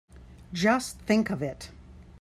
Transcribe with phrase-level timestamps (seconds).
[0.51, 1.69] Just think of it!